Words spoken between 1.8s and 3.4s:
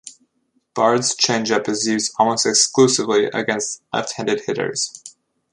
used almost exclusively